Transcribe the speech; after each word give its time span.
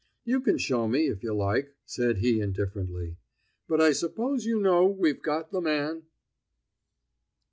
"You 0.25 0.41
can 0.41 0.57
show 0.57 0.87
me 0.87 1.09
if 1.09 1.21
you 1.21 1.31
like," 1.31 1.75
said 1.85 2.17
he 2.17 2.41
indifferently. 2.41 3.17
"But 3.67 3.81
I 3.81 3.91
suppose 3.91 4.47
you 4.47 4.59
know 4.59 4.83
we've 4.87 5.21
got 5.21 5.51
the 5.51 5.61
man?" 5.61 6.07